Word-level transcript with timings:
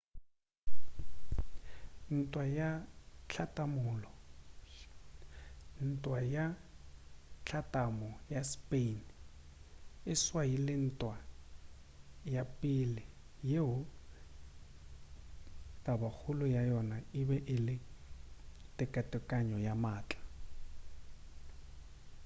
ntwa 5.87 6.13
ya 6.35 6.41
hlatlamo 7.45 8.09
ya 8.33 8.41
spain 8.53 8.97
e 10.11 10.13
swaile 10.23 10.73
ntwa 10.85 11.15
ya 12.35 12.43
pele 12.59 13.03
yeo 13.51 13.75
tabakgolo 15.85 16.45
ya 16.55 16.61
yona 16.71 16.97
ebe 17.19 17.37
e 17.55 17.57
le 17.65 17.75
tekatekano 18.77 19.55
ya 19.67 19.73
maatla 19.83 20.21